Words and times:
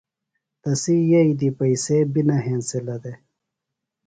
تسی 0.61 0.95
یئیی 1.09 1.33
دی 1.39 1.49
پئسے 1.57 1.97
بیۡ 2.11 2.25
نہ 2.27 2.35
ہنسِلہ 2.45 2.95
دےۡ۔ 3.03 3.19